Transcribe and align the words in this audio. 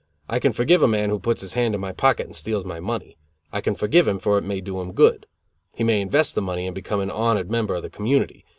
I 0.27 0.39
can 0.39 0.51
forgive 0.51 0.81
a 0.81 0.87
man 0.87 1.11
who 1.11 1.19
puts 1.19 1.41
his 1.41 1.53
hand 1.53 1.75
in 1.75 1.79
my 1.79 1.91
pocket 1.91 2.25
and 2.25 2.35
steals 2.35 2.65
my 2.65 2.79
money. 2.79 3.17
I 3.53 3.61
can 3.61 3.75
forgive 3.75 4.07
him, 4.07 4.17
for 4.17 4.39
it 4.39 4.43
may 4.43 4.59
do 4.59 4.81
him 4.81 4.93
good. 4.93 5.27
He 5.75 5.83
may 5.83 6.01
invest 6.01 6.33
the 6.33 6.41
money 6.41 6.65
and 6.65 6.73
become 6.73 7.01
an 7.01 7.11
honored 7.11 7.51
member 7.51 7.75
of 7.75 7.83
the 7.83 7.89
community. 7.91 8.43